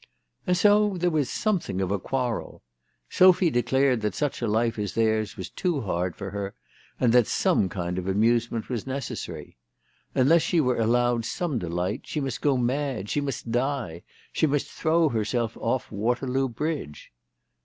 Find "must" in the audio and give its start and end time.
12.19-12.41, 13.21-13.51, 14.47-14.65